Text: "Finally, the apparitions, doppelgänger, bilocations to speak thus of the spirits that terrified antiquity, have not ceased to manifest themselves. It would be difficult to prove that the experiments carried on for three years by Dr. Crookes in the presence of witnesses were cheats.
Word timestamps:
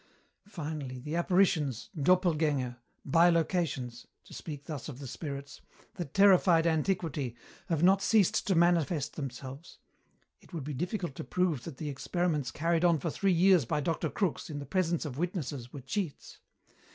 "Finally, 0.47 0.97
the 0.97 1.15
apparitions, 1.15 1.91
doppelgänger, 1.95 2.77
bilocations 3.07 4.07
to 4.23 4.33
speak 4.33 4.65
thus 4.65 4.89
of 4.89 4.97
the 4.97 5.05
spirits 5.05 5.61
that 5.93 6.11
terrified 6.15 6.65
antiquity, 6.65 7.35
have 7.67 7.83
not 7.83 8.01
ceased 8.01 8.47
to 8.47 8.55
manifest 8.55 9.15
themselves. 9.15 9.77
It 10.39 10.53
would 10.53 10.63
be 10.63 10.73
difficult 10.73 11.13
to 11.17 11.23
prove 11.23 11.65
that 11.65 11.77
the 11.77 11.89
experiments 11.89 12.49
carried 12.49 12.83
on 12.83 12.97
for 12.97 13.11
three 13.11 13.31
years 13.31 13.63
by 13.65 13.79
Dr. 13.79 14.09
Crookes 14.09 14.49
in 14.49 14.57
the 14.57 14.65
presence 14.65 15.05
of 15.05 15.19
witnesses 15.19 15.71
were 15.71 15.81
cheats. 15.81 16.39